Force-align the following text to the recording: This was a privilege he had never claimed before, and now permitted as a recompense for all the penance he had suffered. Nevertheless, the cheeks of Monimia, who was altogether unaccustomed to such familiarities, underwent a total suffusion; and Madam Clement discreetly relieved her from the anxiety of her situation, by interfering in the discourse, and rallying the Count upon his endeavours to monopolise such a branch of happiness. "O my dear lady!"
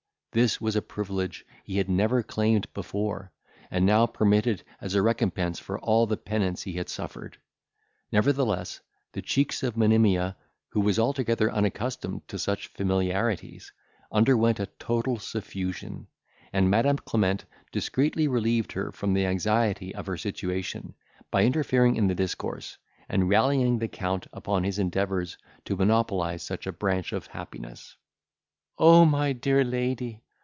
This 0.33 0.61
was 0.61 0.77
a 0.77 0.81
privilege 0.81 1.45
he 1.65 1.77
had 1.77 1.89
never 1.89 2.23
claimed 2.23 2.71
before, 2.73 3.33
and 3.69 3.85
now 3.85 4.05
permitted 4.05 4.63
as 4.79 4.95
a 4.95 5.01
recompense 5.01 5.59
for 5.59 5.77
all 5.77 6.07
the 6.07 6.15
penance 6.15 6.61
he 6.61 6.71
had 6.77 6.87
suffered. 6.87 7.37
Nevertheless, 8.13 8.79
the 9.11 9.21
cheeks 9.21 9.61
of 9.61 9.75
Monimia, 9.75 10.37
who 10.69 10.79
was 10.79 10.97
altogether 10.97 11.51
unaccustomed 11.51 12.25
to 12.29 12.39
such 12.39 12.67
familiarities, 12.67 13.73
underwent 14.09 14.61
a 14.61 14.67
total 14.79 15.19
suffusion; 15.19 16.07
and 16.53 16.69
Madam 16.69 16.95
Clement 16.99 17.43
discreetly 17.73 18.29
relieved 18.29 18.71
her 18.71 18.93
from 18.93 19.13
the 19.13 19.25
anxiety 19.25 19.93
of 19.93 20.05
her 20.05 20.15
situation, 20.15 20.93
by 21.29 21.43
interfering 21.43 21.97
in 21.97 22.07
the 22.07 22.15
discourse, 22.15 22.77
and 23.09 23.27
rallying 23.27 23.79
the 23.79 23.89
Count 23.89 24.27
upon 24.31 24.63
his 24.63 24.79
endeavours 24.79 25.37
to 25.65 25.75
monopolise 25.75 26.41
such 26.41 26.65
a 26.65 26.71
branch 26.71 27.11
of 27.11 27.27
happiness. 27.27 27.97
"O 28.79 29.05
my 29.05 29.31
dear 29.33 29.63
lady!" 29.63 30.23